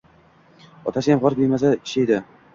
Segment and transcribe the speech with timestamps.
[0.93, 2.21] Otasiyam g`irt bemaza kishi edi